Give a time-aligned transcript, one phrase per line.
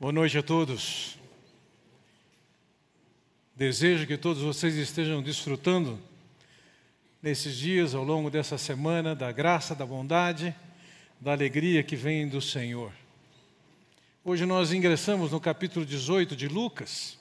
[0.00, 1.18] Boa noite a todos.
[3.56, 5.98] Desejo que todos vocês estejam desfrutando
[7.20, 10.54] nesses dias, ao longo dessa semana, da graça, da bondade,
[11.20, 12.92] da alegria que vem do Senhor.
[14.24, 17.18] Hoje nós ingressamos no capítulo 18 de Lucas.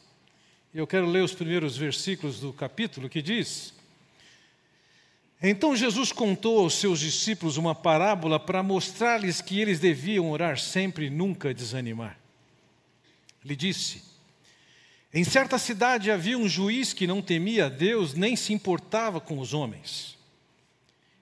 [0.72, 3.74] Eu quero ler os primeiros versículos do capítulo que diz:
[5.42, 11.08] Então Jesus contou aos seus discípulos uma parábola para mostrar-lhes que eles deviam orar sempre
[11.08, 12.27] e nunca desanimar.
[13.44, 14.04] Lhe disse:
[15.14, 19.40] Em certa cidade havia um juiz que não temia a Deus nem se importava com
[19.40, 20.18] os homens.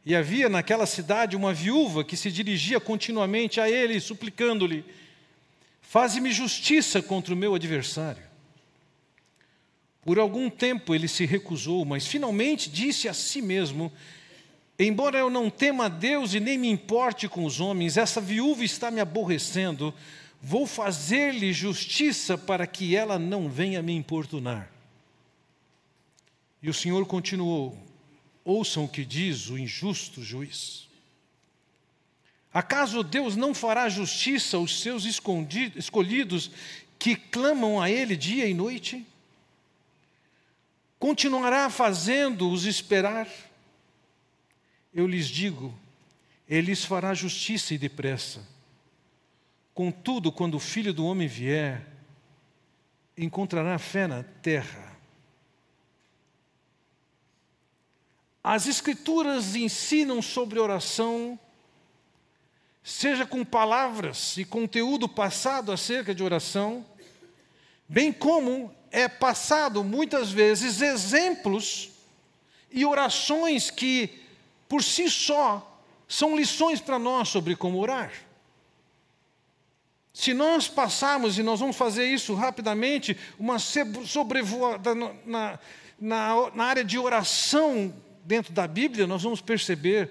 [0.06, 4.86] E havia naquela cidade uma viúva que se dirigia continuamente a ele, suplicando-lhe:
[5.82, 8.24] Faze-me justiça contra o meu adversário.
[10.04, 13.92] Por algum tempo ele se recusou, mas finalmente disse a si mesmo:
[14.78, 18.64] Embora eu não tema a Deus e nem me importe com os homens, essa viúva
[18.64, 19.92] está me aborrecendo
[20.48, 24.72] Vou fazer-lhe justiça para que ela não venha me importunar.
[26.62, 27.76] E o Senhor continuou:
[28.44, 30.88] Ouçam o que diz o injusto juiz.
[32.54, 36.52] Acaso Deus não fará justiça aos seus escolhidos
[37.00, 39.04] que clamam a Ele dia e noite?
[41.00, 43.28] Continuará fazendo-os esperar?
[44.94, 45.74] Eu lhes digo,
[46.48, 48.54] Ele lhes fará justiça e depressa.
[49.76, 51.86] Contudo, quando o filho do homem vier,
[53.18, 54.98] encontrará fé na terra.
[58.42, 61.38] As Escrituras ensinam sobre oração,
[62.82, 66.86] seja com palavras e conteúdo passado acerca de oração,
[67.86, 71.92] bem como é passado muitas vezes exemplos
[72.72, 74.24] e orações que,
[74.70, 78.14] por si só, são lições para nós sobre como orar.
[80.16, 85.60] Se nós passarmos, e nós vamos fazer isso rapidamente, uma sobrevoada na,
[86.00, 90.10] na, na área de oração dentro da Bíblia, nós vamos perceber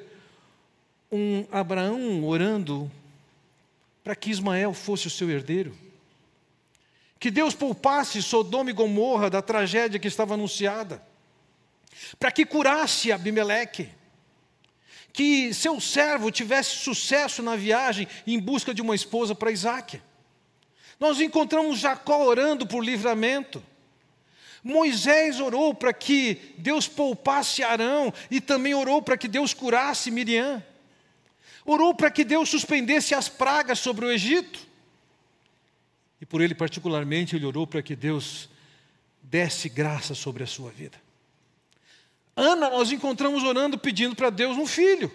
[1.10, 2.92] um Abraão orando
[4.04, 5.74] para que Ismael fosse o seu herdeiro.
[7.18, 11.02] Que Deus poupasse Sodoma e Gomorra da tragédia que estava anunciada.
[12.18, 13.88] Para que curasse Abimeleque
[15.14, 20.02] que seu servo tivesse sucesso na viagem em busca de uma esposa para Isaac.
[20.98, 23.62] Nós encontramos Jacó orando por livramento.
[24.62, 30.60] Moisés orou para que Deus poupasse Arão e também orou para que Deus curasse Miriam.
[31.64, 34.66] Orou para que Deus suspendesse as pragas sobre o Egito.
[36.20, 38.48] E por ele, particularmente, ele orou para que Deus
[39.22, 41.03] desse graça sobre a sua vida.
[42.36, 45.10] Ana, nós encontramos orando pedindo para Deus um filho.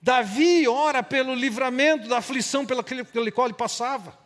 [0.00, 2.82] Davi ora pelo livramento da aflição pela
[3.32, 4.18] qual ele passava.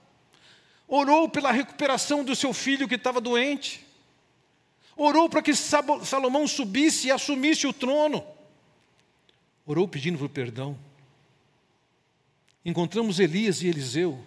[0.88, 3.84] Orou pela recuperação do seu filho que estava doente.
[4.96, 8.24] Orou para que Salomão subisse e assumisse o trono.
[9.66, 10.78] Orou pedindo por perdão.
[12.64, 14.18] Encontramos Elias e Eliseu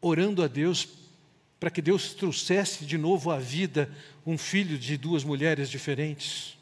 [0.00, 0.84] orando a Deus
[1.58, 3.90] para que Deus trouxesse de novo à vida
[4.24, 6.56] um filho de duas mulheres diferentes.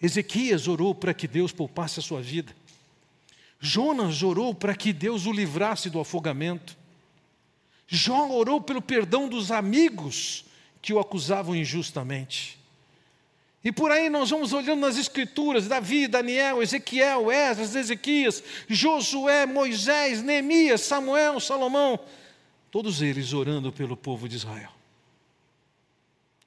[0.00, 2.54] Ezequias orou para que Deus poupasse a sua vida.
[3.60, 6.76] Jonas orou para que Deus o livrasse do afogamento.
[7.86, 10.44] Jó orou pelo perdão dos amigos
[10.80, 12.58] que o acusavam injustamente.
[13.62, 20.22] E por aí nós vamos olhando nas Escrituras: Davi, Daniel, Ezequiel, Esdras, Ezequias, Josué, Moisés,
[20.22, 21.98] Neemias, Samuel, Salomão
[22.74, 24.72] todos eles orando pelo povo de Israel.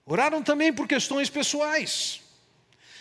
[0.06, 2.22] Oraram também por questões pessoais.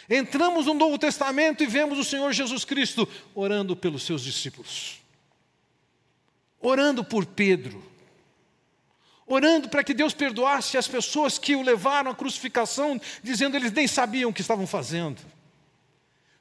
[0.09, 5.01] Entramos no Novo Testamento e vemos o Senhor Jesus Cristo orando pelos seus discípulos,
[6.61, 7.83] orando por Pedro,
[9.27, 13.89] orando para que Deus perdoasse as pessoas que o levaram à crucificação, dizendo eles nem
[13.89, 15.21] sabiam o que estavam fazendo.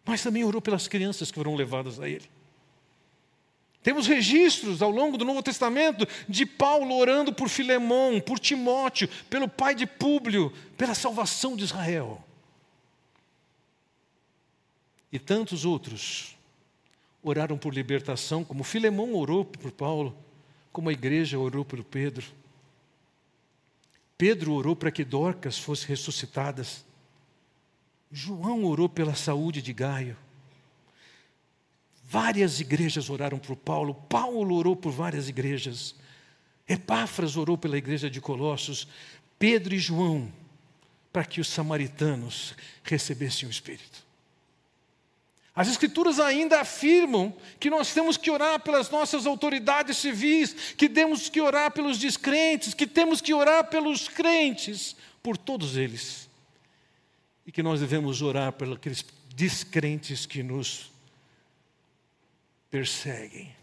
[0.05, 2.34] Mas também orou pelas crianças que foram levadas a Ele.
[3.85, 9.47] Temos registros ao longo do Novo Testamento de Paulo orando por Filemão, por Timóteo, pelo
[9.47, 12.19] pai de Públio, pela salvação de Israel.
[15.11, 16.35] E tantos outros
[17.21, 20.17] oraram por libertação, como Filemão orou por Paulo,
[20.73, 22.25] como a igreja orou por Pedro.
[24.17, 26.83] Pedro orou para que Dorcas fosse ressuscitadas.
[28.11, 30.17] João orou pela saúde de Gaio.
[32.07, 35.95] Várias igrejas oraram por Paulo, Paulo orou por várias igrejas,
[36.67, 38.87] Epáfras orou pela igreja de Colossos,
[39.39, 40.31] Pedro e João,
[41.11, 44.05] para que os samaritanos recebessem o Espírito.
[45.55, 51.29] As Escrituras ainda afirmam que nós temos que orar pelas nossas autoridades civis, que temos
[51.29, 56.29] que orar pelos descrentes, que temos que orar pelos crentes, por todos eles.
[57.47, 60.91] E que nós devemos orar pelos descrentes que nos
[62.69, 63.53] perseguem.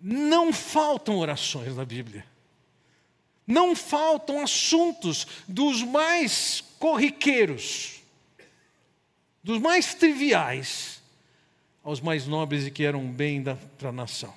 [0.00, 2.24] Não faltam orações na Bíblia.
[3.46, 8.00] Não faltam assuntos dos mais corriqueiros
[9.42, 11.00] dos mais triviais
[11.82, 13.42] aos mais nobres e que eram bem
[13.78, 14.34] para a nação.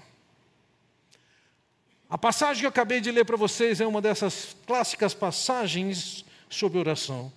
[2.10, 6.78] A passagem que eu acabei de ler para vocês é uma dessas clássicas passagens sobre
[6.78, 7.32] oração,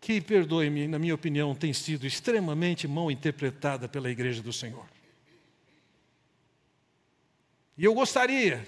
[0.00, 4.86] que, perdoe-me, na minha opinião, tem sido extremamente mal interpretada pela Igreja do Senhor.
[7.76, 8.66] E eu gostaria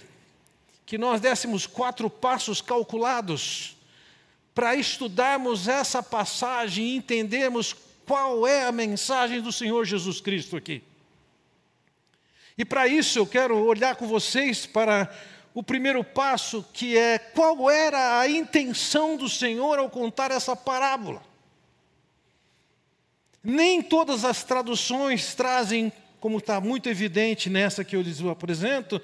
[0.86, 3.76] que nós dessemos quatro passos calculados
[4.54, 7.74] para estudarmos essa passagem e entendermos
[8.04, 10.82] qual é a mensagem do Senhor Jesus Cristo aqui.
[12.58, 15.08] E para isso eu quero olhar com vocês para
[15.52, 21.22] o primeiro passo, que é qual era a intenção do Senhor ao contar essa parábola.
[23.42, 29.00] Nem todas as traduções trazem, como está muito evidente nessa que eu lhes apresento,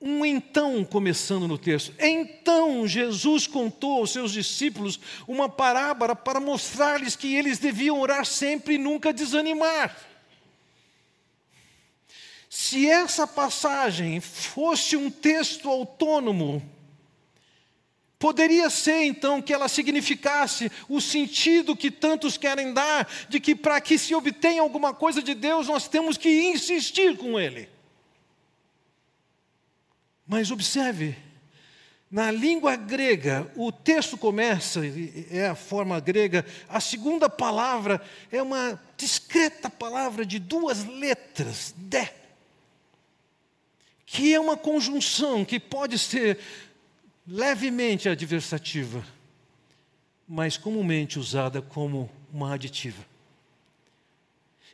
[0.00, 1.94] um então começando no texto.
[2.00, 8.74] Então Jesus contou aos seus discípulos uma parábola para mostrar-lhes que eles deviam orar sempre
[8.74, 9.96] e nunca desanimar.
[12.54, 16.62] Se essa passagem fosse um texto autônomo,
[18.18, 23.80] Poderia ser então que ela significasse o sentido que tantos querem dar, de que para
[23.80, 27.68] que se obtenha alguma coisa de Deus, nós temos que insistir com Ele.
[30.24, 31.16] Mas observe,
[32.08, 34.82] na língua grega, o texto começa,
[35.28, 38.00] é a forma grega, a segunda palavra
[38.30, 42.21] é uma discreta palavra de duas letras, de,
[44.12, 46.38] que é uma conjunção que pode ser
[47.26, 49.02] levemente adversativa,
[50.28, 53.02] mas comumente usada como uma aditiva.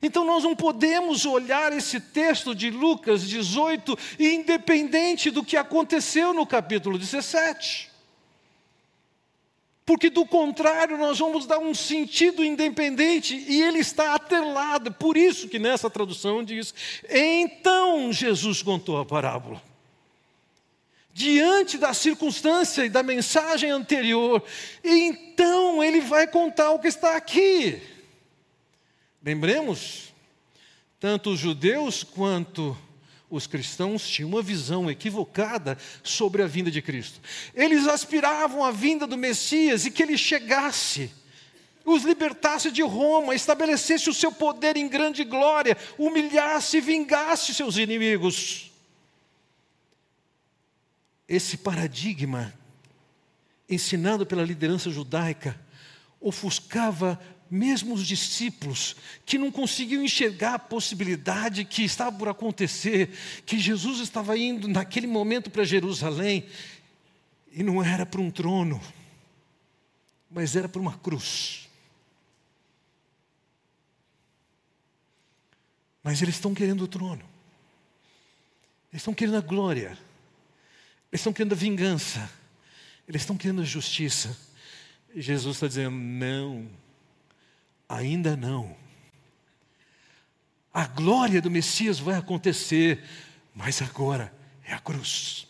[0.02, 6.44] Então nós não podemos olhar esse texto de Lucas 18 independente do que aconteceu no
[6.44, 7.92] capítulo 17.
[9.88, 14.92] Porque do contrário, nós vamos dar um sentido independente e ele está atrelado.
[14.92, 16.74] Por isso que nessa tradução diz:
[17.08, 19.62] "Então Jesus contou a parábola"
[21.14, 24.44] diante da circunstância e da mensagem anterior,
[24.84, 27.80] então ele vai contar o que está aqui.
[29.22, 30.12] Lembremos,
[31.00, 32.76] tanto os judeus quanto
[33.30, 37.20] os cristãos tinham uma visão equivocada sobre a vinda de Cristo.
[37.54, 41.10] Eles aspiravam à vinda do Messias e que ele chegasse,
[41.84, 47.76] os libertasse de Roma, estabelecesse o seu poder em grande glória, humilhasse e vingasse seus
[47.76, 48.70] inimigos.
[51.28, 52.54] Esse paradigma,
[53.68, 55.60] ensinado pela liderança judaica,
[56.20, 57.20] ofuscava
[57.50, 63.10] mesmo os discípulos que não conseguiam enxergar a possibilidade que estava por acontecer,
[63.46, 66.46] que Jesus estava indo naquele momento para Jerusalém,
[67.52, 68.80] e não era para um trono,
[70.30, 71.68] mas era para uma cruz.
[76.02, 77.22] Mas eles estão querendo o trono,
[78.92, 79.98] eles estão querendo a glória,
[81.10, 82.30] eles estão querendo a vingança,
[83.06, 84.36] eles estão querendo a justiça.
[85.14, 86.68] E Jesus está dizendo: não
[87.88, 88.76] Ainda não.
[90.72, 93.02] A glória do Messias vai acontecer,
[93.54, 95.46] mas agora é a cruz.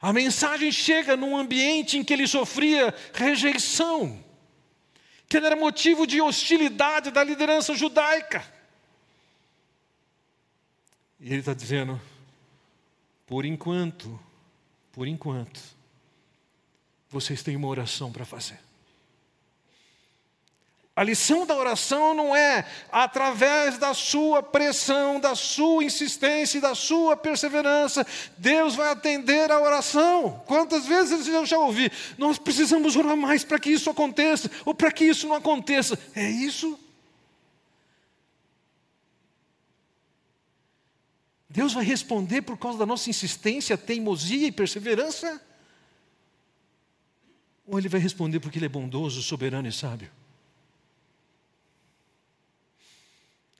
[0.00, 4.22] A mensagem chega num ambiente em que ele sofria rejeição,
[5.28, 8.46] que era motivo de hostilidade da liderança judaica.
[11.18, 12.00] E ele está dizendo:
[13.26, 14.18] por enquanto,
[14.92, 15.60] por enquanto,
[17.10, 18.65] vocês têm uma oração para fazer.
[20.96, 27.14] A lição da oração não é através da sua pressão, da sua insistência, da sua
[27.14, 28.06] perseverança,
[28.38, 30.42] Deus vai atender a oração.
[30.46, 34.90] Quantas vezes eu já ouvi, nós precisamos orar mais para que isso aconteça, ou para
[34.90, 35.98] que isso não aconteça.
[36.14, 36.80] É isso?
[41.46, 45.42] Deus vai responder por causa da nossa insistência, teimosia e perseverança?
[47.66, 50.10] Ou Ele vai responder porque Ele é bondoso, soberano e sábio?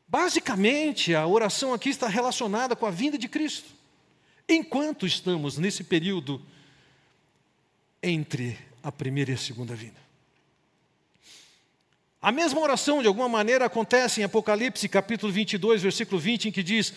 [0.08, 3.70] Basicamente, a oração aqui está relacionada com a vinda de Cristo.
[4.48, 6.40] Enquanto estamos nesse período
[8.02, 10.06] entre a primeira e a segunda vinda.
[12.22, 16.62] A mesma oração, de alguma maneira, acontece em Apocalipse, capítulo 22, versículo 20, em que
[16.62, 16.92] diz: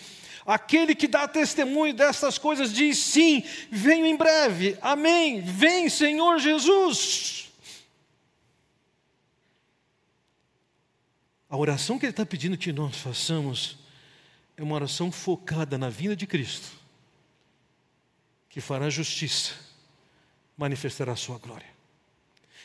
[0.46, 7.49] Aquele que dá testemunho destas coisas diz sim, venho em breve, amém, vem Senhor Jesus.
[11.50, 13.76] A oração que ele está pedindo que nós façamos
[14.56, 16.68] é uma oração focada na vinda de Cristo,
[18.48, 19.54] que fará justiça,
[20.56, 21.66] manifestará a sua glória.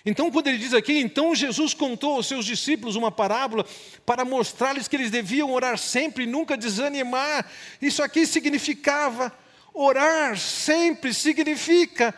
[0.06, 3.66] Então, quando ele diz aqui, então Jesus contou aos seus discípulos uma parábola
[4.06, 7.50] para mostrar-lhes que eles deviam orar sempre e nunca desanimar.
[7.82, 9.36] Isso aqui significava
[9.74, 12.14] orar sempre significa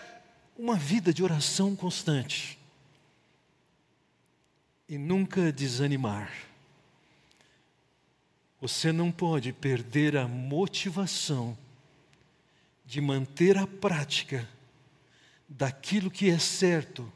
[0.57, 2.59] uma vida de oração constante
[4.89, 6.47] e nunca desanimar.
[8.67, 11.57] Você não pode perder a motivação
[12.86, 14.45] de manter a prática
[15.47, 17.09] daquilo que é certo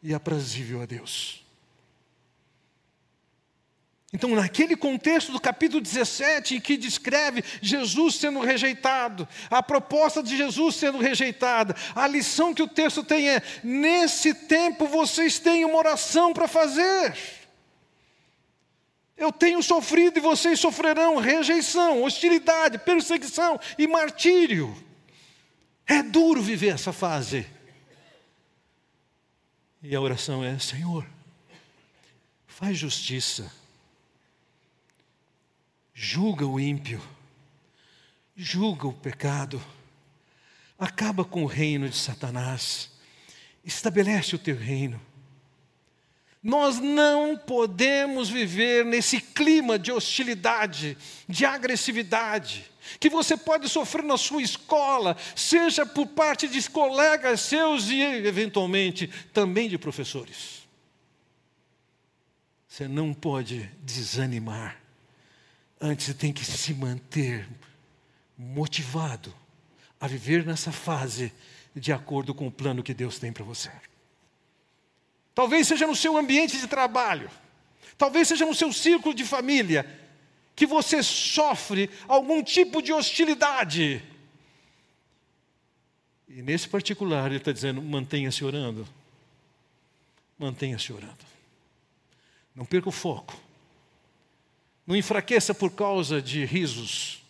[0.00, 1.44] e aprazível a Deus.
[4.12, 10.36] Então, naquele contexto do capítulo 17, em que descreve Jesus sendo rejeitado, a proposta de
[10.36, 15.78] Jesus sendo rejeitada, a lição que o texto tem é: nesse tempo vocês têm uma
[15.78, 17.43] oração para fazer.
[19.16, 24.76] Eu tenho sofrido e vocês sofrerão rejeição, hostilidade, perseguição e martírio.
[25.86, 27.46] É duro viver essa fase.
[29.82, 31.06] E a oração é: Senhor,
[32.46, 33.52] faz justiça,
[35.92, 37.00] julga o ímpio,
[38.34, 39.62] julga o pecado,
[40.78, 42.90] acaba com o reino de Satanás,
[43.64, 45.00] estabelece o teu reino.
[46.44, 50.94] Nós não podemos viver nesse clima de hostilidade,
[51.26, 52.70] de agressividade,
[53.00, 59.08] que você pode sofrer na sua escola, seja por parte de colegas seus e, eventualmente,
[59.32, 60.68] também de professores.
[62.68, 64.78] Você não pode desanimar.
[65.80, 67.48] Antes, você tem que se manter
[68.36, 69.34] motivado
[69.98, 71.32] a viver nessa fase
[71.74, 73.70] de acordo com o plano que Deus tem para você.
[75.34, 77.30] Talvez seja no seu ambiente de trabalho,
[77.98, 79.84] talvez seja no seu círculo de família,
[80.54, 84.02] que você sofre algum tipo de hostilidade.
[86.28, 88.86] E nesse particular, ele está dizendo: mantenha-se orando.
[90.38, 91.24] Mantenha-se orando.
[92.54, 93.36] Não perca o foco.
[94.86, 97.22] Não enfraqueça por causa de risos.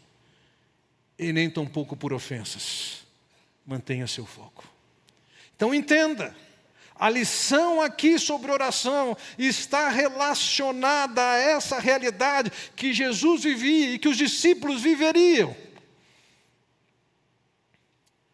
[1.18, 3.04] E nem tampouco por ofensas.
[3.64, 4.64] Mantenha seu foco.
[5.54, 6.34] Então entenda.
[6.94, 14.08] A lição aqui sobre oração está relacionada a essa realidade que Jesus vivia e que
[14.08, 15.56] os discípulos viveriam.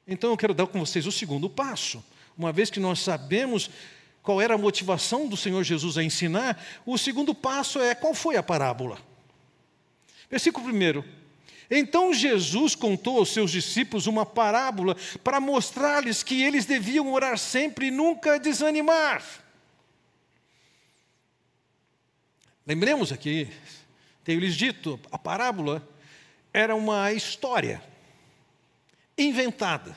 [0.07, 2.05] Então eu quero dar com vocês o segundo passo.
[2.37, 3.71] Uma vez que nós sabemos
[4.23, 8.37] qual era a motivação do Senhor Jesus a ensinar, o segundo passo é qual foi
[8.37, 8.99] a parábola?
[10.31, 11.20] Versículo 1.
[11.71, 17.87] Então Jesus contou aos seus discípulos uma parábola para mostrar-lhes que eles deviam orar sempre
[17.87, 19.23] e nunca desanimar.
[22.67, 23.49] Lembremos aqui,
[24.25, 25.89] tenho-lhes dito, a parábola
[26.53, 27.83] era uma história
[29.17, 29.97] inventada.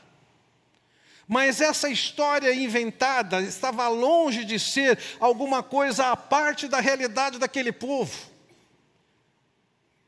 [1.27, 7.71] Mas essa história inventada estava longe de ser alguma coisa à parte da realidade daquele
[7.71, 8.32] povo.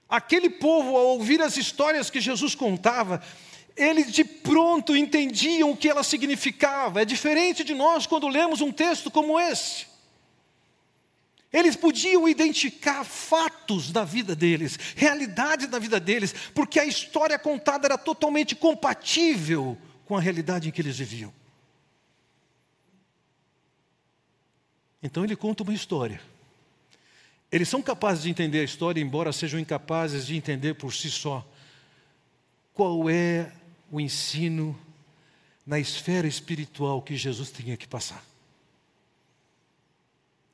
[0.08, 3.22] Aquele povo, ao ouvir as histórias que Jesus contava,
[3.76, 7.02] eles de pronto entendiam o que ela significava.
[7.02, 9.88] É diferente de nós quando lemos um texto como esse.
[11.52, 17.88] Eles podiam identificar fatos da vida deles, realidades da vida deles, porque a história contada
[17.88, 21.34] era totalmente compatível com a realidade em que eles viviam.
[25.02, 26.22] Então ele conta uma história
[27.52, 31.46] eles são capazes de entender a história, embora sejam incapazes de entender por si só
[32.74, 33.52] qual é
[33.92, 34.78] o ensino
[35.66, 38.24] na esfera espiritual que Jesus tinha que passar.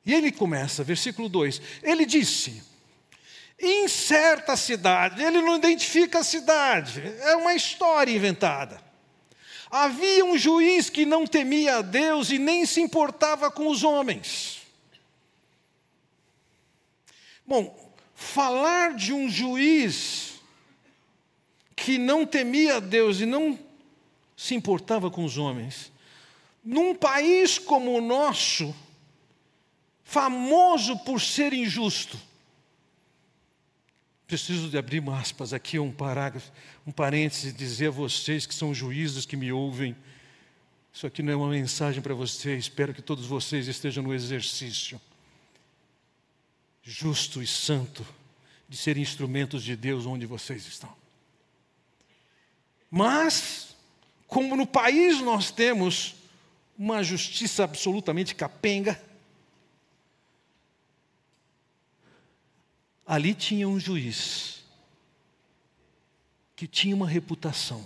[0.04, 2.62] E ele começa, versículo 2: ele disse,
[3.58, 8.80] em certa cidade, ele não identifica a cidade, é uma história inventada.
[9.70, 14.61] Havia um juiz que não temia a Deus e nem se importava com os homens.
[17.46, 20.40] Bom, falar de um juiz
[21.74, 23.58] que não temia Deus e não
[24.36, 25.92] se importava com os homens,
[26.64, 28.74] num país como o nosso,
[30.04, 32.18] famoso por ser injusto.
[34.26, 36.50] Preciso de abrir aspas aqui, um parágrafo,
[36.86, 39.96] um parêntese, e dizer a vocês que são juízes que me ouvem.
[40.92, 45.00] Isso aqui não é uma mensagem para vocês, espero que todos vocês estejam no exercício.
[46.82, 48.04] Justo e santo
[48.68, 50.92] de serem instrumentos de Deus onde vocês estão.
[52.90, 53.76] Mas,
[54.26, 56.14] como no país nós temos
[56.76, 59.00] uma justiça absolutamente capenga,
[63.06, 64.64] ali tinha um juiz
[66.56, 67.84] que tinha uma reputação.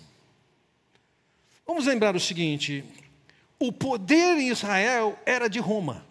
[1.66, 2.84] Vamos lembrar o seguinte:
[3.58, 6.05] o poder em Israel era de Roma.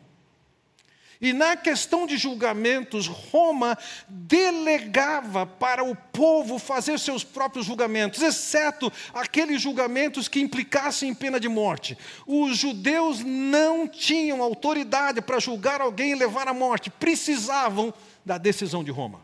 [1.22, 8.92] E na questão de julgamentos, Roma delegava para o povo fazer seus próprios julgamentos, exceto
[9.14, 11.98] aqueles julgamentos que implicassem em pena de morte.
[12.28, 17.94] Os judeus não tinham autoridade para julgar alguém e levar à morte, precisavam
[18.26, 19.22] da decisão de Roma.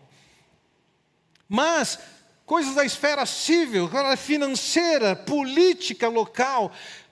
[1.47, 1.99] Mas
[2.45, 6.71] coisas da esfera civil, financeira, política local,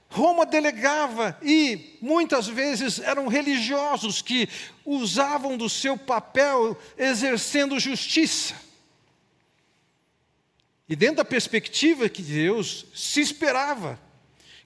[0.09, 4.49] Roma delegava e muitas vezes eram religiosos que
[4.83, 8.55] usavam do seu papel exercendo justiça.
[10.89, 13.99] E dentro da perspectiva que Deus se esperava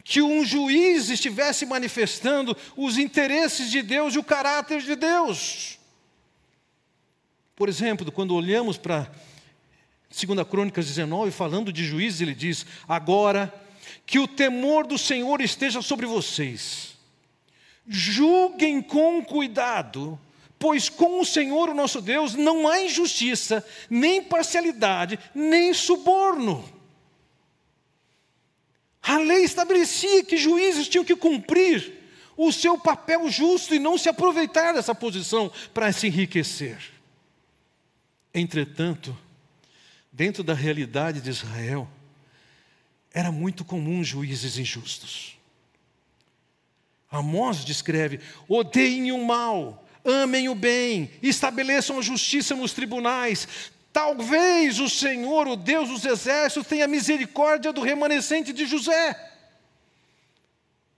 [0.06, 5.78] que um juiz estivesse manifestando os interesses de Deus e o caráter de Deus.
[7.56, 9.12] Por exemplo, quando olhamos para
[10.10, 13.54] 2 Crônicas 19, falando de juízes, ele diz: Agora
[14.06, 16.98] que o temor do Senhor esteja sobre vocês.
[17.88, 20.20] Julguem com cuidado,
[20.58, 26.64] pois com o Senhor, o nosso Deus, não há injustiça, nem parcialidade, nem suborno.
[29.02, 32.02] A lei estabelecia que juízes tinham que cumprir
[32.38, 36.78] o seu papel justo e não se aproveitar dessa posição para se enriquecer.
[38.34, 39.16] Entretanto,
[40.12, 41.88] dentro da realidade de Israel,
[43.13, 45.38] era muito comum juízes injustos.
[47.12, 53.48] Amós descreve: odeiem o mal, amem o bem, estabeleçam a justiça nos tribunais.
[53.93, 59.29] Talvez o Senhor, o Deus dos exércitos, tenha misericórdia do remanescente de José.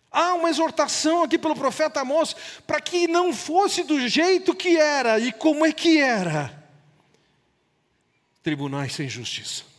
[0.09, 2.33] Há uma exortação aqui pelo profeta Amós
[2.65, 6.63] para que não fosse do jeito que era e como é que era.
[8.41, 9.74] Tribunais sem justiça.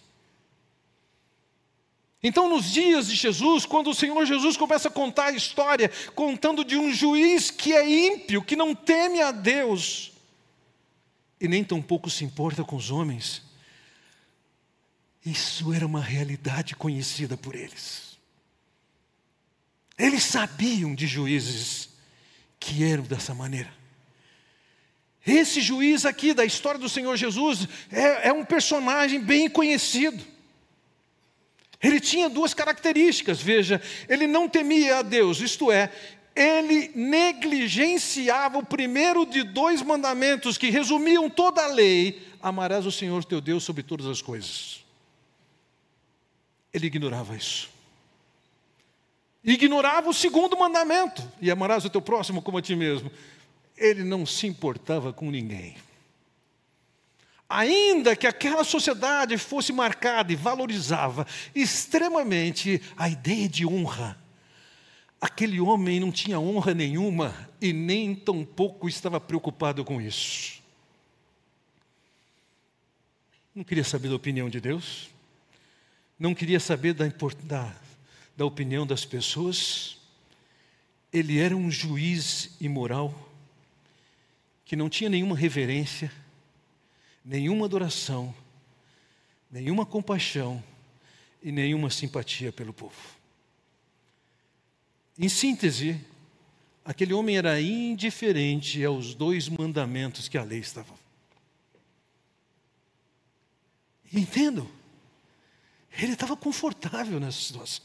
[2.27, 6.65] Então, nos dias de Jesus, quando o Senhor Jesus começa a contar a história, contando
[6.65, 10.11] de um juiz que é ímpio, que não teme a Deus,
[11.41, 13.43] e nem tampouco se importa com os homens,
[15.25, 18.19] isso era uma realidade conhecida por eles.
[19.97, 21.91] Eles sabiam de juízes
[22.59, 23.73] que eram dessa maneira.
[25.25, 30.35] Esse juiz aqui da história do Senhor Jesus é, é um personagem bem conhecido.
[31.83, 35.93] Ele tinha duas características, veja, ele não temia a Deus, isto é,
[36.37, 43.25] ele negligenciava o primeiro de dois mandamentos que resumiam toda a lei: amarás o Senhor
[43.25, 44.85] teu Deus sobre todas as coisas.
[46.73, 47.71] Ele ignorava isso.
[49.43, 53.11] Ignorava o segundo mandamento: e amarás o teu próximo como a ti mesmo.
[53.75, 55.77] Ele não se importava com ninguém.
[57.49, 64.19] Ainda que aquela sociedade fosse marcada e valorizava extremamente a ideia de honra,
[65.21, 70.61] aquele homem não tinha honra nenhuma e nem tampouco estava preocupado com isso.
[73.55, 75.09] Não queria saber da opinião de Deus,
[76.19, 77.07] não queria saber da,
[77.45, 77.73] da,
[78.37, 79.99] da opinião das pessoas.
[81.13, 83.15] Ele era um juiz imoral,
[84.65, 86.11] que não tinha nenhuma reverência
[87.27, 88.33] nenhuma adoração,
[89.51, 90.63] nenhuma compaixão
[91.43, 92.95] e nenhuma simpatia pelo povo.
[95.19, 96.01] Em síntese,
[96.85, 100.95] aquele homem era indiferente aos dois mandamentos que a lei estava.
[104.13, 104.71] Entendo.
[105.99, 107.85] Ele estava confortável nessa situação.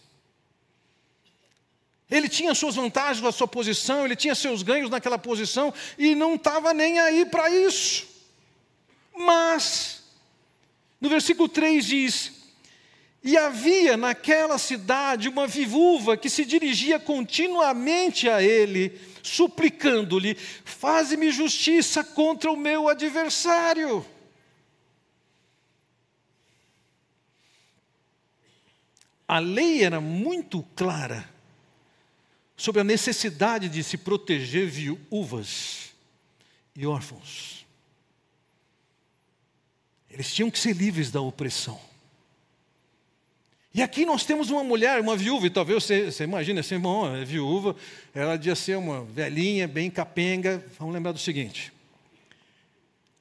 [2.10, 6.36] Ele tinha suas vantagens a sua posição, ele tinha seus ganhos naquela posição e não
[6.36, 8.11] estava nem aí para isso.
[9.16, 10.04] Mas,
[11.00, 12.32] no versículo 3 diz:
[13.24, 22.04] E havia naquela cidade uma viúva que se dirigia continuamente a ele, suplicando-lhe: Faze-me justiça
[22.04, 24.06] contra o meu adversário.
[29.28, 31.30] A lei era muito clara
[32.58, 35.94] sobre a necessidade de se proteger viúvas
[36.76, 37.61] e órfãos.
[40.12, 41.80] Eles tinham que ser livres da opressão.
[43.74, 47.16] E aqui nós temos uma mulher, uma viúva, e talvez você, você imagine assim, bom,
[47.16, 47.74] é viúva,
[48.14, 50.64] ela devia ser uma velhinha, bem capenga.
[50.78, 51.72] Vamos lembrar do seguinte: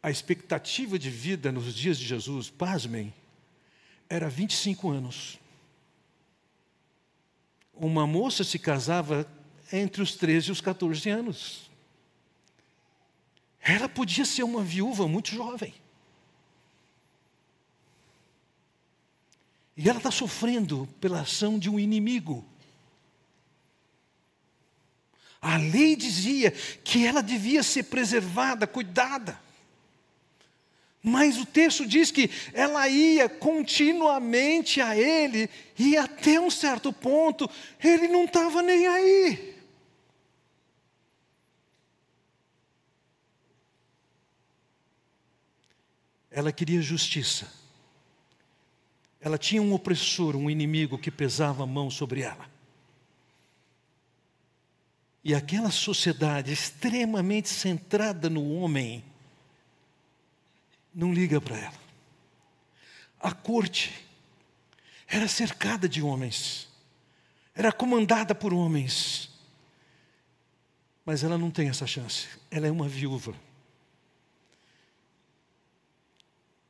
[0.02, 3.14] a expectativa de vida nos dias de Jesus, pasmem,
[4.08, 5.38] era 25 anos.
[7.72, 9.26] Uma moça se casava
[9.72, 11.70] entre os 13 e os 14 anos.
[13.60, 15.72] Ela podia ser uma viúva muito jovem.
[19.82, 22.44] E ela está sofrendo pela ação de um inimigo.
[25.40, 26.50] A lei dizia
[26.84, 29.40] que ela devia ser preservada, cuidada.
[31.02, 37.48] Mas o texto diz que ela ia continuamente a ele, e até um certo ponto
[37.82, 39.56] ele não estava nem aí.
[46.30, 47.59] Ela queria justiça.
[49.20, 52.48] Ela tinha um opressor, um inimigo que pesava a mão sobre ela.
[55.22, 59.04] E aquela sociedade extremamente centrada no homem
[60.94, 61.80] não liga para ela.
[63.20, 63.92] A corte
[65.06, 66.68] era cercada de homens,
[67.54, 69.28] era comandada por homens,
[71.04, 72.28] mas ela não tem essa chance.
[72.50, 73.34] Ela é uma viúva.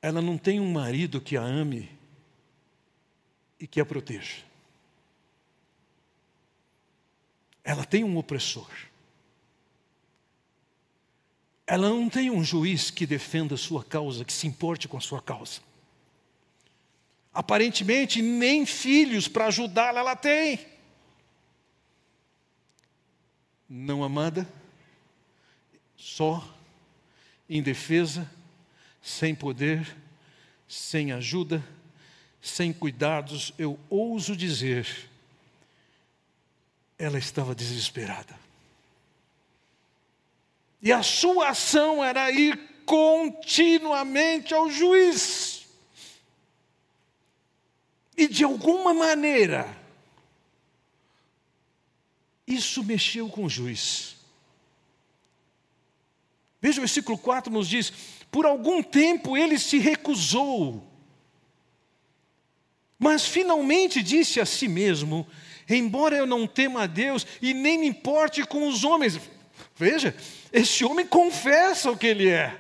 [0.03, 2.00] Ela não tem um marido que a ame
[3.61, 4.43] e que a proteja.
[7.63, 8.71] Ela tem um opressor.
[11.67, 15.01] Ela não tem um juiz que defenda a sua causa, que se importe com a
[15.01, 15.61] sua causa.
[17.33, 20.67] Aparentemente, nem filhos para ajudá-la ela tem.
[23.69, 24.49] Não amada,
[25.97, 26.43] só,
[27.49, 28.29] indefesa,
[29.01, 29.97] sem poder,
[30.67, 31.63] sem ajuda,
[32.43, 35.11] sem cuidados, eu ouso dizer,
[36.99, 38.39] ela estava desesperada.
[40.83, 45.67] E a sua ação era ir continuamente ao juiz.
[48.17, 49.77] E de alguma maneira,
[52.47, 54.17] isso mexeu com o juiz.
[56.61, 57.93] Veja o versículo 4 nos diz:
[58.31, 60.90] Por algum tempo ele se recusou
[63.01, 65.27] mas finalmente disse a si mesmo:
[65.67, 69.19] Embora eu não tema a Deus e nem me importe com os homens.
[69.75, 70.15] Veja,
[70.53, 72.55] esse homem confessa o que ele é.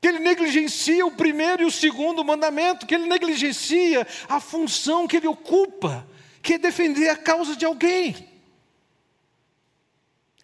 [0.00, 5.16] Que ele negligencia o primeiro e o segundo mandamento, que ele negligencia a função que
[5.16, 6.06] ele ocupa,
[6.42, 8.28] que é defender a causa de alguém.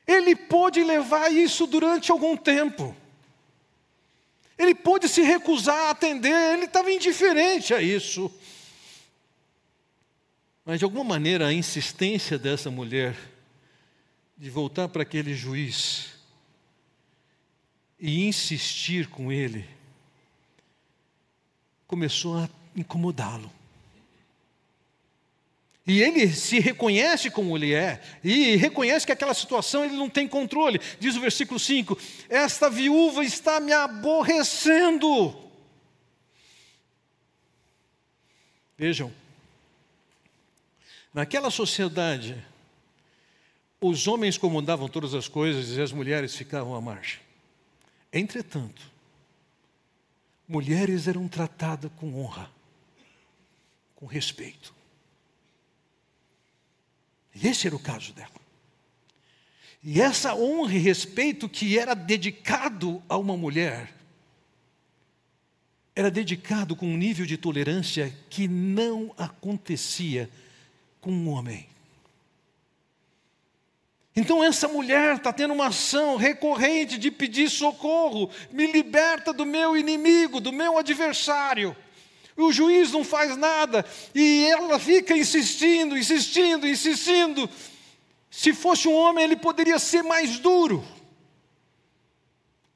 [0.06, 2.96] Ele pôde levar isso durante algum tempo.
[4.56, 8.32] Ele pôde se recusar a atender, ele estava indiferente a isso.
[10.64, 13.16] Mas de alguma maneira a insistência dessa mulher
[14.36, 16.14] de voltar para aquele juiz
[18.00, 19.68] e insistir com ele
[21.86, 23.50] começou a incomodá-lo.
[25.86, 30.26] E ele se reconhece como ele é, e reconhece que aquela situação ele não tem
[30.26, 30.80] controle.
[30.98, 31.98] Diz o versículo 5:
[32.28, 35.36] Esta viúva está me aborrecendo.
[38.78, 39.12] Vejam,
[41.14, 42.44] Naquela sociedade,
[43.80, 47.20] os homens comandavam todas as coisas e as mulheres ficavam à margem.
[48.12, 48.82] Entretanto,
[50.48, 52.50] mulheres eram tratadas com honra,
[53.94, 54.74] com respeito.
[57.32, 58.30] E esse era o caso dela.
[59.84, 63.94] E essa honra e respeito que era dedicado a uma mulher,
[65.94, 70.28] era dedicado com um nível de tolerância que não acontecia
[71.04, 71.68] com um homem.
[74.16, 79.76] Então essa mulher está tendo uma ação recorrente de pedir socorro, me liberta do meu
[79.76, 81.76] inimigo, do meu adversário.
[82.34, 87.50] O juiz não faz nada e ela fica insistindo, insistindo, insistindo.
[88.30, 90.82] Se fosse um homem, ele poderia ser mais duro.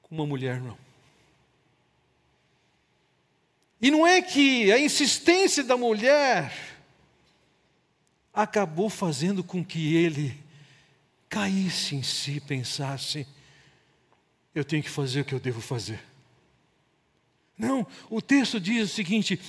[0.02, 0.76] Com uma mulher, não.
[3.80, 6.67] E não é que a insistência da mulher
[8.42, 10.38] acabou fazendo com que ele
[11.28, 13.26] caísse em si pensasse:
[14.54, 16.00] eu tenho que fazer o que eu devo fazer.
[17.58, 19.40] Não, o texto diz o seguinte: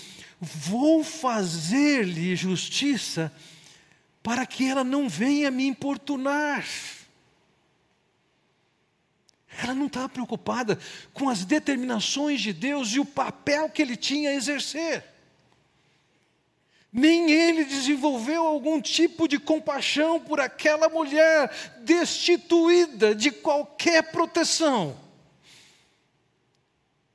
[0.42, 3.32] vou fazer-lhe justiça
[4.24, 6.66] para que ela não venha me importunar.
[9.62, 10.80] Ela não estava preocupada
[11.14, 15.19] com as determinações de Deus e o papel que ele tinha a exercer
[16.92, 21.52] nem ele desenvolveu algum tipo de compaixão por aquela mulher
[21.84, 24.98] destituída de qualquer proteção.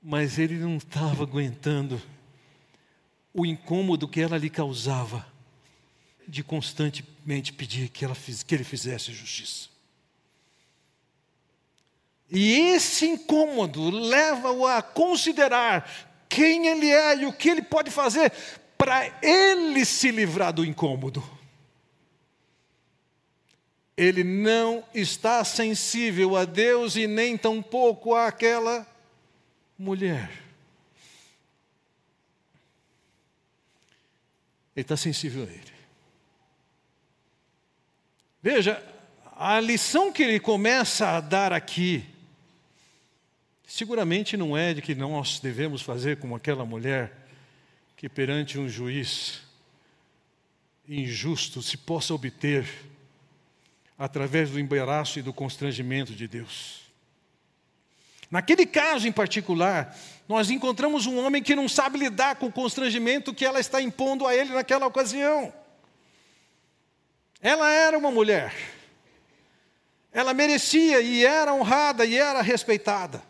[0.07, 2.01] mas ele não estava aguentando
[3.33, 5.27] o incômodo que ela lhe causava
[6.29, 9.71] de constantemente pedir que, ela, que ele fizesse justiça.
[12.31, 15.89] E esse incômodo leva-o a considerar
[16.29, 18.31] quem ele é e o que ele pode fazer
[18.77, 21.23] para ele se livrar do incômodo.
[23.97, 28.87] Ele não está sensível a Deus e nem tampouco àquela
[29.79, 30.31] mulher.
[34.75, 35.75] Ele está sensível a ele.
[38.43, 38.83] Veja,
[39.37, 42.05] a lição que ele começa a dar aqui,
[43.67, 47.24] seguramente não é de que nós devemos fazer como aquela mulher
[48.05, 49.41] que perante um juiz
[50.87, 52.69] injusto se possa obter
[53.97, 56.83] através do embaraço e do constrangimento de Deus.
[58.31, 59.97] Naquele caso em particular,
[60.29, 64.27] nós encontramos um homem que não sabe lidar com o constrangimento que ela está impondo
[64.27, 65.51] a ele naquela ocasião.
[67.41, 68.55] Ela era uma mulher.
[70.13, 73.23] Ela merecia e era honrada e era respeitada.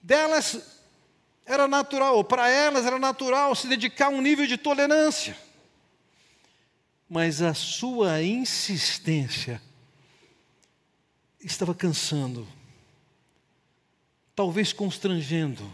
[0.00, 0.75] Delas
[1.46, 5.36] era natural, para elas era natural se dedicar a um nível de tolerância.
[7.08, 9.62] Mas a sua insistência
[11.40, 12.46] estava cansando,
[14.34, 15.72] talvez constrangendo,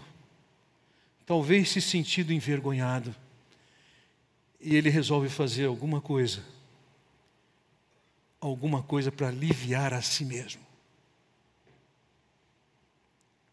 [1.25, 3.15] talvez se sentindo envergonhado.
[4.61, 6.45] E ele resolve fazer alguma coisa
[8.43, 10.61] alguma coisa para aliviar a si mesmo.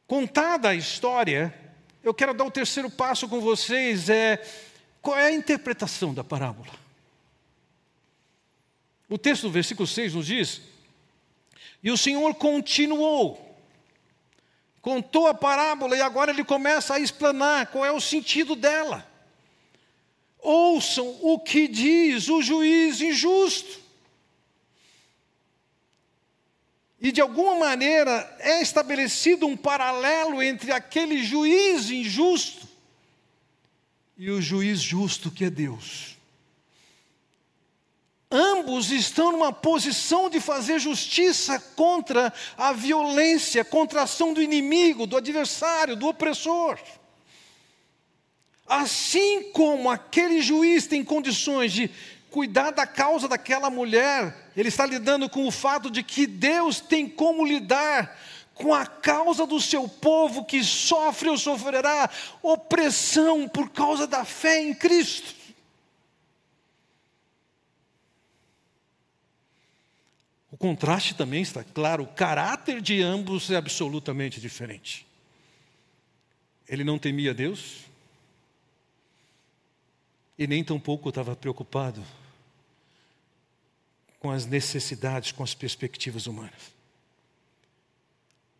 [0.07, 1.53] Contada a história,
[2.03, 4.43] eu quero dar o terceiro passo com vocês, é
[5.01, 6.71] qual é a interpretação da parábola?
[9.09, 10.61] O texto do versículo 6 nos diz:
[11.83, 13.57] E o Senhor continuou,
[14.81, 19.07] contou a parábola e agora ele começa a explanar qual é o sentido dela.
[20.37, 23.88] Ouçam o que diz o juiz injusto.
[27.01, 32.67] E de alguma maneira é estabelecido um paralelo entre aquele juiz injusto
[34.17, 36.17] e o juiz justo que é Deus.
[38.29, 45.07] Ambos estão numa posição de fazer justiça contra a violência, contra a ação do inimigo,
[45.07, 46.77] do adversário, do opressor.
[48.67, 51.89] Assim como aquele juiz tem condições de
[52.29, 57.07] cuidar da causa daquela mulher, ele está lidando com o fato de que Deus tem
[57.07, 58.17] como lidar
[58.53, 62.09] com a causa do seu povo que sofre ou sofrerá
[62.41, 65.33] opressão por causa da fé em Cristo.
[70.51, 75.07] O contraste também está claro, o caráter de ambos é absolutamente diferente.
[76.67, 77.88] Ele não temia Deus,
[80.39, 82.01] e nem tampouco estava preocupado
[84.21, 86.79] com as necessidades, com as perspectivas humanas.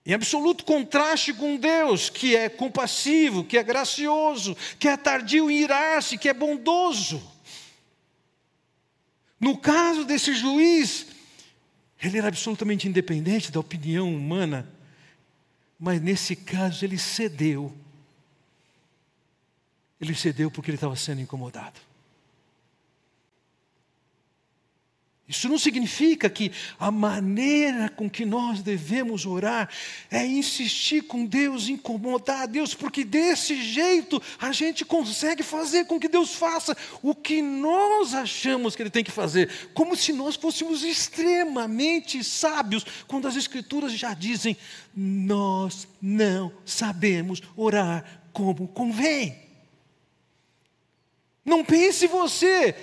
[0.06, 5.60] Em absoluto contraste com Deus, que é compassivo, que é gracioso, que é tardio em
[5.60, 7.22] irar-se, que é bondoso.
[9.40, 11.08] No caso desse juiz,
[12.02, 14.70] ele era absolutamente independente da opinião humana,
[15.80, 17.74] mas nesse caso ele cedeu
[20.00, 21.90] ele cedeu porque ele estava sendo incomodado.
[25.30, 29.70] Isso não significa que a maneira com que nós devemos orar
[30.10, 36.00] é insistir com Deus, incomodar a Deus, porque desse jeito a gente consegue fazer com
[36.00, 40.36] que Deus faça o que nós achamos que Ele tem que fazer, como se nós
[40.36, 44.58] fôssemos extremamente sábios, quando as Escrituras já dizem:
[44.96, 49.49] nós não sabemos orar como convém.
[51.50, 52.76] Não pense você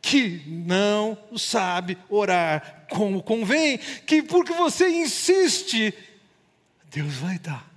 [0.00, 5.92] que não sabe orar como convém, que porque você insiste,
[6.88, 7.68] Deus vai dar.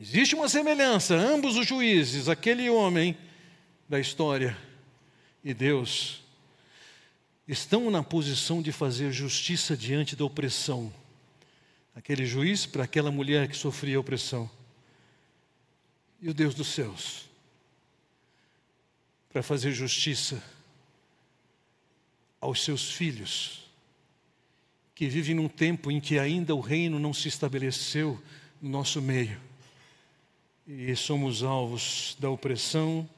[0.00, 3.16] Existe uma semelhança, ambos os juízes, aquele homem
[3.88, 4.58] da história
[5.44, 6.24] e Deus,
[7.46, 10.92] estão na posição de fazer justiça diante da opressão.
[11.94, 14.50] Aquele juiz para aquela mulher que sofria opressão
[16.20, 17.28] e o Deus dos céus
[19.30, 20.42] para fazer justiça
[22.40, 23.70] aos seus filhos,
[24.94, 28.20] que vivem num tempo em que ainda o reino não se estabeleceu
[28.60, 29.40] no nosso meio,
[30.66, 33.08] e somos alvos da opressão,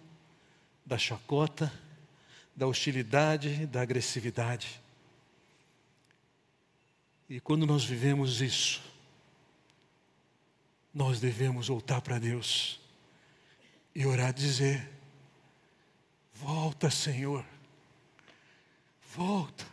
[0.85, 1.73] da chacota,
[2.55, 4.81] da hostilidade, da agressividade.
[7.29, 8.83] E quando nós vivemos isso,
[10.93, 12.82] nós devemos voltar para Deus
[13.95, 14.89] e orar, dizer:
[16.35, 17.45] Volta, Senhor,
[19.15, 19.65] volta,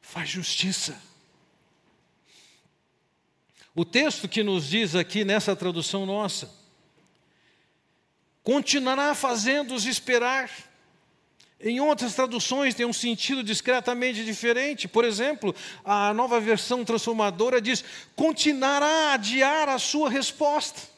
[0.00, 1.00] faz justiça.
[3.74, 6.50] O texto que nos diz aqui nessa tradução nossa,
[8.42, 10.50] continuará fazendo-os esperar.
[11.58, 14.88] Em outras traduções tem um sentido discretamente diferente.
[14.88, 17.84] Por exemplo, a nova versão transformadora diz:
[18.16, 20.91] continuará a adiar a sua resposta.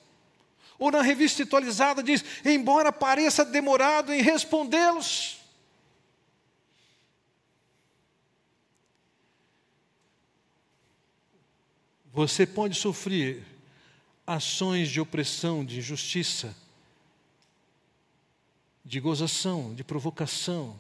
[0.78, 5.38] Ou na revista atualizada diz: embora pareça demorado em respondê-los.
[12.12, 13.44] Você pode sofrer
[14.24, 16.56] ações de opressão, de injustiça,
[18.84, 20.78] de gozação, de provocação,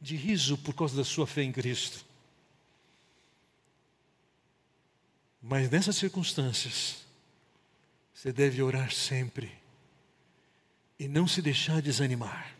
[0.00, 2.04] de riso por causa da sua fé em Cristo.
[5.42, 7.01] Mas nessas circunstâncias,
[8.22, 9.52] você deve orar sempre
[10.96, 12.54] e não se deixar desanimar.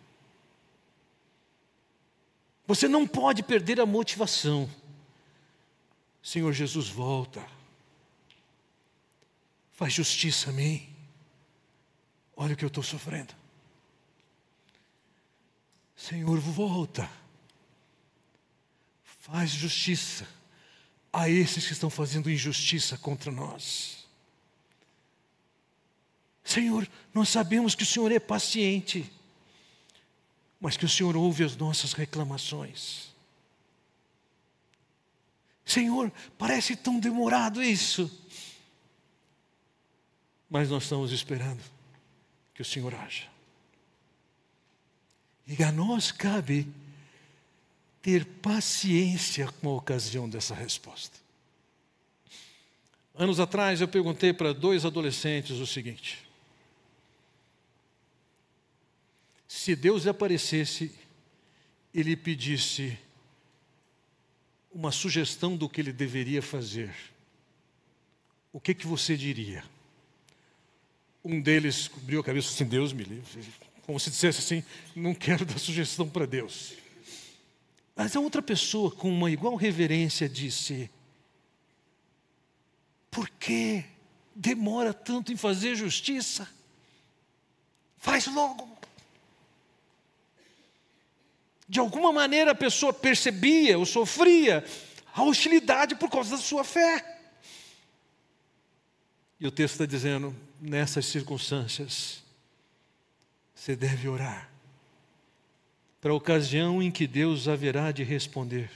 [2.66, 4.68] Você não pode perder a motivação.
[6.20, 7.46] Senhor Jesus, volta.
[9.70, 10.92] Faz justiça a mim.
[12.36, 13.32] Olha o que eu estou sofrendo.
[15.94, 17.08] Senhor, volta.
[19.04, 20.26] Faz justiça
[21.12, 24.01] a esses que estão fazendo injustiça contra nós.
[26.44, 29.10] Senhor, nós sabemos que o Senhor é paciente,
[30.60, 33.12] mas que o Senhor ouve as nossas reclamações.
[35.64, 38.10] Senhor, parece tão demorado isso,
[40.50, 41.62] mas nós estamos esperando
[42.54, 43.26] que o Senhor haja.
[45.46, 46.68] E a nós cabe
[48.00, 51.18] ter paciência com a ocasião dessa resposta.
[53.14, 56.18] Anos atrás eu perguntei para dois adolescentes o seguinte:
[59.54, 60.90] se Deus aparecesse
[61.92, 62.98] e lhe pedisse
[64.72, 66.90] uma sugestão do que ele deveria fazer,
[68.50, 69.62] o que, que você diria?
[71.22, 73.44] Um deles cobriu a cabeça assim: Deus me livre
[73.82, 74.64] como se dissesse assim:
[74.96, 76.72] não quero dar sugestão para Deus.
[77.94, 80.90] Mas a outra pessoa, com uma igual reverência, disse:
[83.10, 83.84] Por que
[84.34, 86.48] demora tanto em fazer justiça?
[87.98, 88.81] Faz logo.
[91.68, 94.64] De alguma maneira a pessoa percebia ou sofria
[95.14, 97.20] a hostilidade por causa da sua fé.
[99.38, 102.22] E o texto está dizendo: nessas circunstâncias,
[103.54, 104.50] você deve orar
[106.00, 108.68] para a ocasião em que Deus haverá de responder.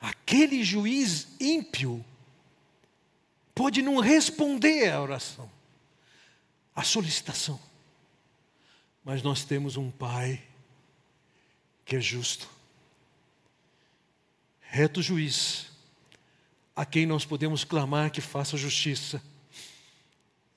[0.00, 2.04] Aquele juiz ímpio
[3.54, 5.48] pode não responder à oração,
[6.74, 7.60] à solicitação,
[9.04, 10.42] mas nós temos um Pai
[11.84, 12.48] que é justo,
[14.60, 15.66] reto juiz,
[16.76, 19.20] a quem nós podemos clamar que faça justiça.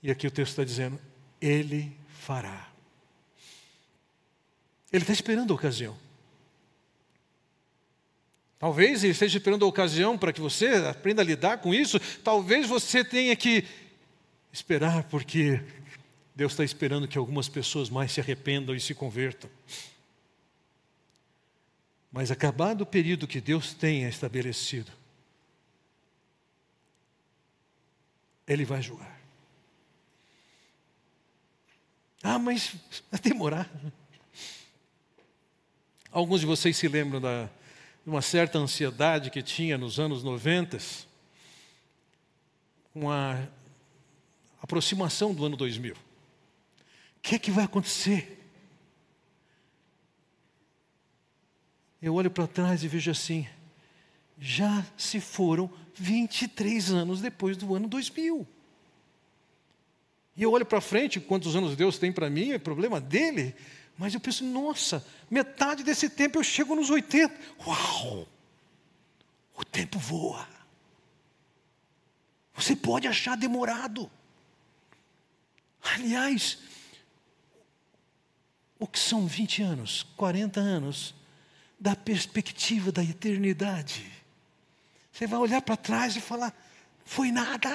[0.02, 1.00] E aqui o texto está dizendo:
[1.42, 2.70] ele fará.
[4.92, 5.98] Ele está esperando a ocasião.
[8.60, 12.00] Talvez ele esteja esperando a ocasião para que você aprenda a lidar com isso.
[12.24, 13.66] Talvez você tenha que
[14.54, 15.62] esperar, porque
[16.36, 19.50] Deus está esperando que algumas pessoas mais se arrependam e se convertam.
[22.12, 24.91] Mas acabado o período que Deus tenha estabelecido,
[28.48, 29.19] Ele vai julgar.
[32.22, 32.76] Ah, mas
[33.12, 33.69] vai demorar.
[36.12, 40.78] Alguns de vocês se lembram da, de uma certa ansiedade que tinha nos anos 90,
[42.93, 43.48] com a
[44.62, 45.96] aproximação do ano 2000.
[47.24, 48.38] Que é que vai acontecer?
[52.02, 53.47] Eu olho para trás e vejo assim,
[54.38, 58.45] já se foram 23 anos depois do ano 2000.
[60.36, 63.56] E eu olho para frente, quantos anos Deus tem para mim, é problema dele.
[63.97, 67.34] Mas eu penso, nossa, metade desse tempo eu chego nos 80.
[67.66, 68.28] Uau!
[69.56, 70.45] O tempo voa.
[72.54, 74.12] Você pode achar demorado.
[75.82, 76.58] Aliás,
[78.84, 81.16] o que são 20 anos, 40 anos,
[81.80, 84.06] da perspectiva da eternidade?
[85.10, 86.54] Você vai olhar para trás e falar:
[87.06, 87.74] foi nada.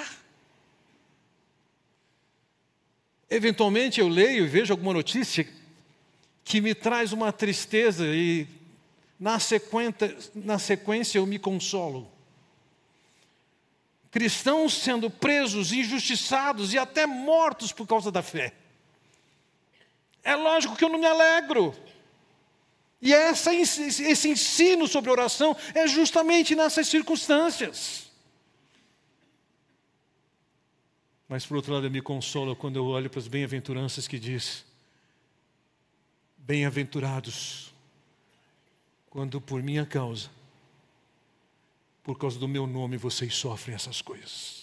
[3.30, 5.48] Eventualmente eu leio e vejo alguma notícia
[6.44, 8.46] que me traz uma tristeza e
[9.18, 12.12] na sequência, na sequência eu me consolo.
[14.10, 18.52] Cristãos sendo presos, injustiçados e até mortos por causa da fé.
[20.28, 21.74] É lógico que eu não me alegro.
[23.00, 28.10] E essa, esse ensino sobre oração é justamente nessas circunstâncias.
[31.26, 34.66] Mas, por outro lado, eu me consolo quando eu olho para as bem-aventuranças que diz:
[36.36, 37.72] Bem-aventurados,
[39.08, 40.28] quando por minha causa,
[42.04, 44.57] por causa do meu nome, vocês sofrem essas coisas.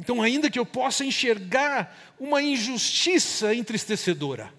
[0.00, 4.50] Então, ainda que eu possa enxergar uma injustiça entristecedora,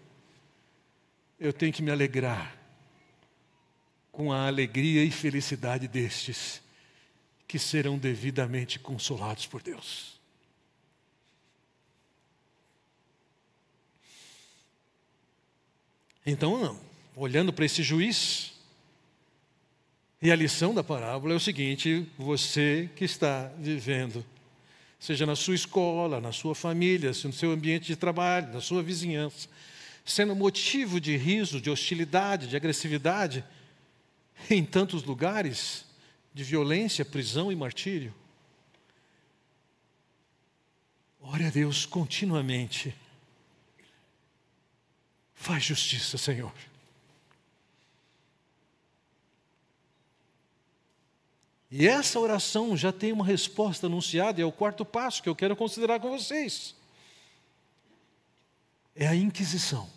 [1.40, 2.56] eu tenho que me alegrar
[4.12, 6.62] com a alegria e felicidade destes
[7.48, 10.22] que serão devidamente consolados por Deus.
[16.24, 16.80] Então, não,
[17.16, 18.54] olhando para esse juiz,
[20.22, 24.24] e a lição da parábola é o seguinte: você que está vivendo,
[25.02, 29.50] seja na sua escola, na sua família, no seu ambiente de trabalho, na sua vizinhança,
[30.06, 33.44] sendo motivo de riso, de hostilidade, de agressividade,
[34.48, 35.86] em tantos lugares,
[36.32, 38.14] de violência, prisão e martírio.
[41.20, 42.94] Ore a Deus continuamente.
[45.34, 46.54] Faz justiça, Senhor.
[51.72, 55.36] E essa oração já tem uma resposta anunciada, e é o quarto passo que eu
[55.36, 56.76] quero considerar com vocês
[58.96, 59.90] é a Inquisição.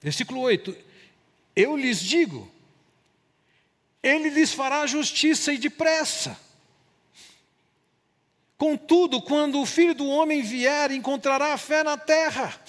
[0.00, 0.76] Versículo 8:
[1.54, 2.50] Eu lhes digo,
[4.02, 6.38] ele lhes fará justiça e depressa.
[8.56, 12.60] Contudo, quando o filho do homem vier, encontrará fé na terra.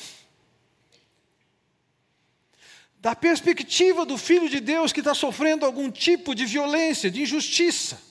[3.05, 8.01] Da perspectiva do filho de Deus que está sofrendo algum tipo de violência, de injustiça,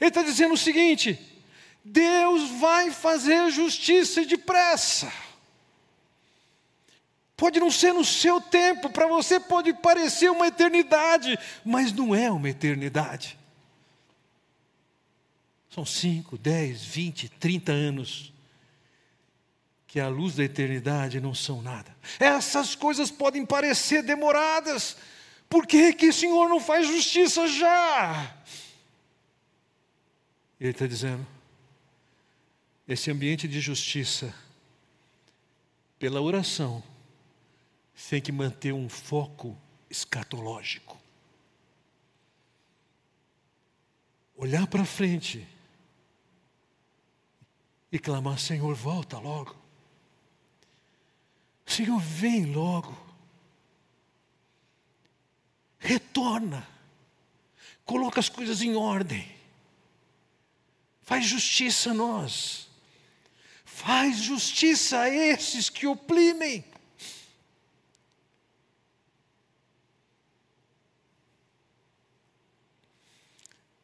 [0.00, 1.20] ele está dizendo o seguinte:
[1.84, 5.12] Deus vai fazer justiça depressa.
[7.36, 12.30] Pode não ser no seu tempo, para você pode parecer uma eternidade, mas não é
[12.30, 13.38] uma eternidade.
[15.68, 18.32] São 5, 10, 20, 30 anos
[19.90, 21.92] que à luz da eternidade não são nada.
[22.20, 24.96] Essas coisas podem parecer demoradas.
[25.48, 28.36] Por que, que o Senhor não faz justiça já?
[30.60, 31.26] Ele está dizendo:
[32.86, 34.32] esse ambiente de justiça,
[35.98, 36.80] pela oração,
[38.08, 39.58] tem que manter um foco
[39.90, 41.00] escatológico.
[44.36, 45.44] Olhar para frente
[47.90, 49.59] e clamar: Senhor, volta logo.
[51.70, 52.96] Senhor, vem logo.
[55.78, 56.66] Retorna.
[57.84, 59.26] Coloca as coisas em ordem.
[61.02, 62.68] Faz justiça a nós.
[63.64, 66.64] Faz justiça a esses que oprimem.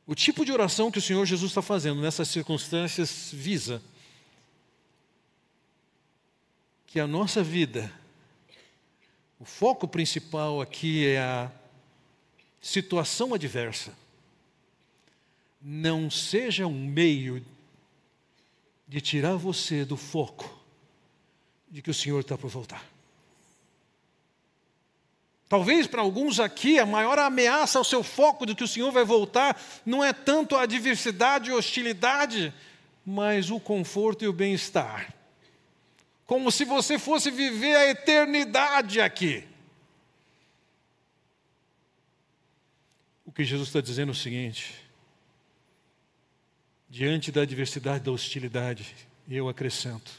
[0.06, 3.82] O tipo de oração que o Senhor Jesus está fazendo nessas circunstâncias visa
[6.96, 7.92] que a nossa vida,
[9.38, 11.52] o foco principal aqui é a
[12.58, 13.92] situação adversa,
[15.60, 17.44] não seja um meio
[18.88, 20.58] de tirar você do foco
[21.68, 22.82] de que o Senhor está por voltar.
[25.50, 29.04] Talvez para alguns aqui a maior ameaça ao seu foco de que o Senhor vai
[29.04, 32.54] voltar não é tanto a adversidade e hostilidade,
[33.04, 35.14] mas o conforto e o bem-estar.
[36.26, 39.46] Como se você fosse viver a eternidade aqui.
[43.24, 44.74] O que Jesus está dizendo é o seguinte:
[46.88, 48.94] Diante da adversidade, da hostilidade,
[49.28, 50.10] eu acrescento,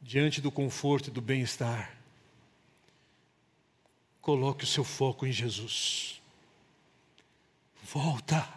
[0.00, 1.96] diante do conforto e do bem-estar,
[4.20, 6.20] coloque o seu foco em Jesus.
[7.82, 8.48] Volta.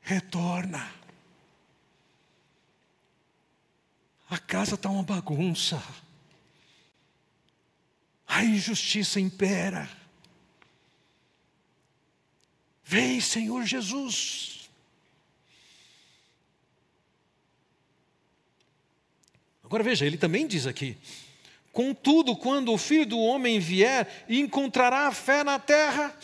[0.00, 0.99] Retorna.
[4.30, 5.82] A casa está uma bagunça.
[8.26, 9.90] A injustiça impera.
[12.84, 14.70] Vem, Senhor Jesus.
[19.64, 20.96] Agora veja, ele também diz aqui:
[21.72, 26.16] Contudo, quando o filho do homem vier, encontrará fé na terra.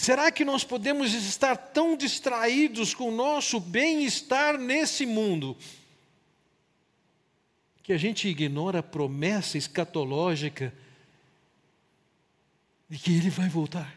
[0.00, 5.56] Será que nós podemos estar tão distraídos com o nosso bem-estar nesse mundo
[7.82, 10.72] que a gente ignora a promessa escatológica
[12.88, 13.92] de que ele vai voltar?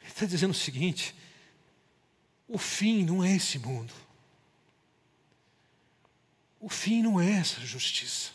[0.00, 1.14] Ele está dizendo o seguinte:
[2.48, 4.07] o fim não é esse mundo.
[6.60, 8.30] O fim não é essa justiça.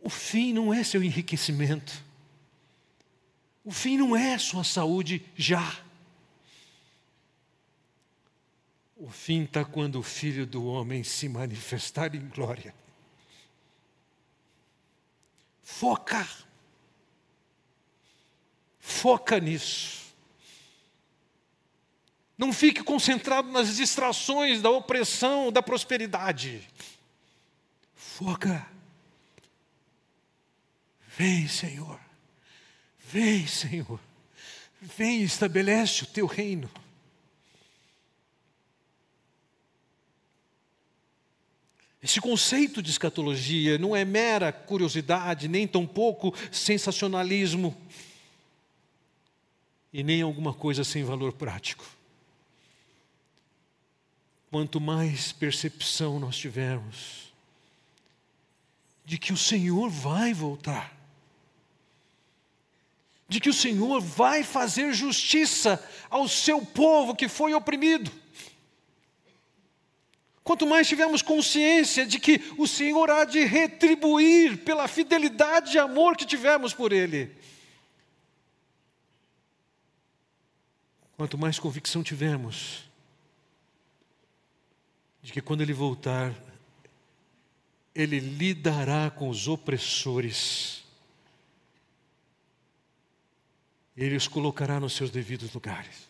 [0.00, 2.02] O fim não é seu enriquecimento.
[3.64, 5.80] O fim não é sua saúde já.
[8.96, 12.74] O fim está quando o Filho do Homem se manifestar em glória.
[15.62, 16.26] Foca.
[18.80, 20.07] Foca nisso.
[22.38, 26.62] Não fique concentrado nas distrações da opressão, da prosperidade.
[27.96, 28.64] Foca.
[31.16, 31.98] Vem, Senhor.
[33.00, 33.98] Vem, Senhor.
[34.80, 36.70] Vem, estabelece o teu reino.
[42.00, 47.76] Esse conceito de escatologia não é mera curiosidade, nem tampouco sensacionalismo,
[49.92, 51.97] e nem alguma coisa sem valor prático.
[54.50, 57.32] Quanto mais percepção nós tivermos
[59.04, 60.94] de que o Senhor vai voltar,
[63.28, 68.10] de que o Senhor vai fazer justiça ao seu povo que foi oprimido.
[70.42, 76.16] Quanto mais tivermos consciência de que o Senhor há de retribuir pela fidelidade e amor
[76.16, 77.30] que tivemos por Ele.
[81.18, 82.87] Quanto mais convicção tivermos
[85.28, 86.34] de que quando ele voltar,
[87.94, 90.82] ele lidará com os opressores,
[93.94, 96.08] ele os colocará nos seus devidos lugares.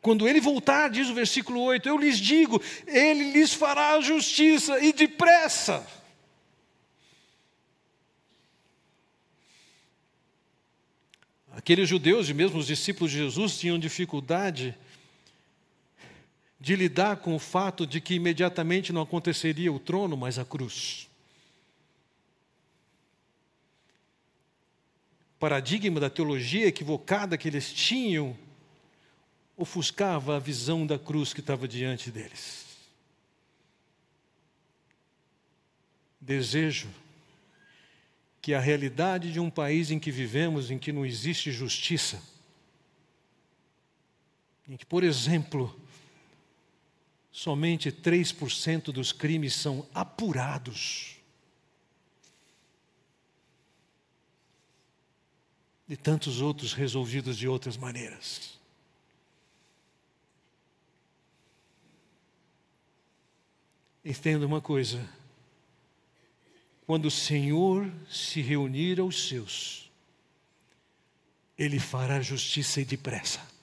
[0.00, 4.92] Quando ele voltar, diz o versículo 8, eu lhes digo, ele lhes fará justiça e
[4.92, 5.84] depressa.
[11.50, 14.78] Aqueles judeus e mesmo os discípulos de Jesus tinham dificuldade
[16.64, 21.10] de lidar com o fato de que imediatamente não aconteceria o trono, mas a cruz.
[25.36, 28.34] O paradigma da teologia equivocada que eles tinham
[29.58, 32.64] ofuscava a visão da cruz que estava diante deles.
[36.18, 36.88] Desejo
[38.40, 42.22] que a realidade de um país em que vivemos, em que não existe justiça,
[44.66, 45.78] em que, por exemplo,
[47.34, 51.16] somente 3% dos crimes são apurados.
[55.88, 58.56] E tantos outros resolvidos de outras maneiras.
[64.04, 65.04] Entenda uma coisa:
[66.86, 69.90] quando o Senhor se reunir aos seus,
[71.58, 73.53] Ele fará justiça e depressa.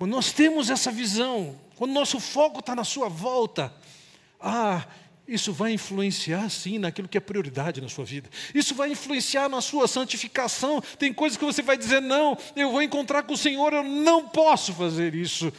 [0.00, 3.70] Quando nós temos essa visão, quando nosso foco está na sua volta,
[4.40, 4.86] ah,
[5.28, 8.30] isso vai influenciar sim naquilo que é prioridade na sua vida.
[8.54, 10.80] Isso vai influenciar na sua santificação.
[10.98, 14.26] Tem coisas que você vai dizer, não, eu vou encontrar com o Senhor, eu não
[14.26, 15.52] posso fazer isso.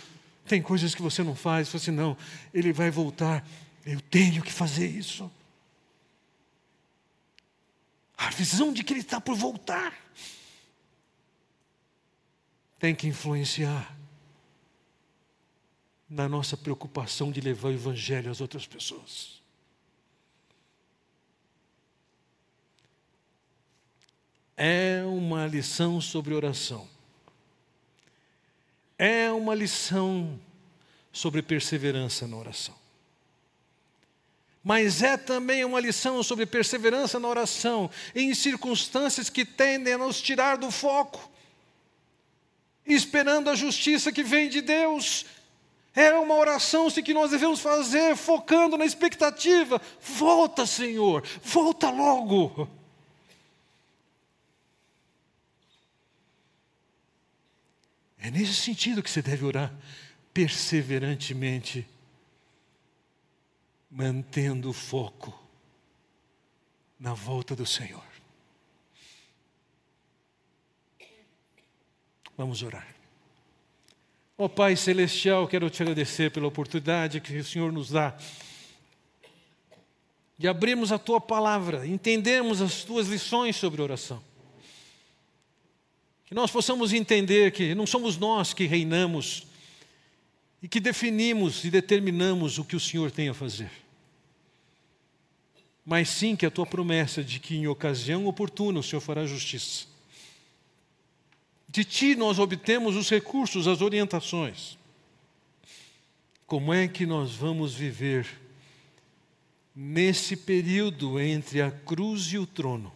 [0.47, 2.17] Tem coisas que você não faz, você assim, não,
[2.51, 3.47] ele vai voltar,
[3.85, 5.31] eu tenho que fazer isso.
[8.17, 9.93] A visão de que ele está por voltar
[12.79, 14.00] tem que influenciar
[16.11, 19.41] na nossa preocupação de levar o Evangelho às outras pessoas.
[24.57, 26.85] É uma lição sobre oração.
[28.97, 30.37] É uma lição
[31.13, 32.75] sobre perseverança na oração.
[34.61, 40.21] Mas é também uma lição sobre perseverança na oração em circunstâncias que tendem a nos
[40.21, 41.31] tirar do foco,
[42.85, 45.25] esperando a justiça que vem de Deus,
[45.93, 49.81] é uma oração que nós devemos fazer focando na expectativa.
[49.99, 52.69] Volta, Senhor, volta logo.
[58.17, 59.73] É nesse sentido que você deve orar
[60.33, 61.87] perseverantemente,
[63.89, 65.37] mantendo o foco
[66.99, 68.05] na volta do Senhor.
[72.37, 73.00] Vamos orar.
[74.41, 78.17] Ó oh, Pai Celestial, quero te agradecer pela oportunidade que o Senhor nos dá
[80.35, 84.19] de abrirmos a tua palavra, entendermos as tuas lições sobre oração.
[86.25, 89.45] Que nós possamos entender que não somos nós que reinamos
[90.59, 93.69] e que definimos e determinamos o que o Senhor tem a fazer.
[95.85, 99.90] Mas sim que a tua promessa de que em ocasião oportuna o Senhor fará justiça.
[101.71, 104.77] De ti nós obtemos os recursos, as orientações.
[106.45, 108.27] Como é que nós vamos viver
[109.73, 112.91] nesse período entre a cruz e o trono?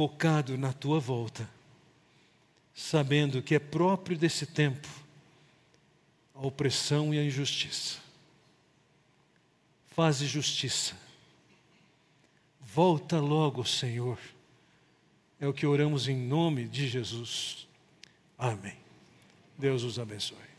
[0.00, 1.46] focado na tua volta,
[2.74, 4.88] sabendo que é próprio desse tempo
[6.34, 7.98] a opressão e a injustiça.
[9.88, 10.96] Faze justiça.
[12.62, 14.18] Volta logo, Senhor.
[15.40, 17.66] É o que oramos em nome de Jesus.
[18.38, 18.76] Amém.
[19.56, 20.49] Deus os abençoe.